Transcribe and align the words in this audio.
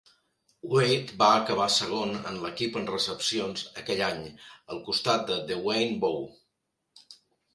Wade 0.69 1.17
va 1.17 1.25
acabar 1.41 1.65
segon 1.73 2.15
en 2.31 2.39
l'equip 2.45 2.79
en 2.79 2.89
recepcions 2.93 3.63
aquell 3.81 4.01
any 4.07 4.25
al 4.77 4.81
costat 4.89 5.27
de 5.33 5.37
Dewayne 5.53 6.01
Bowe. 6.07 6.25